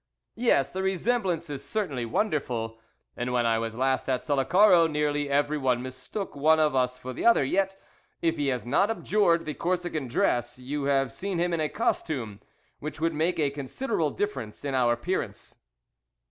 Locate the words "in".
11.53-11.59, 14.65-14.73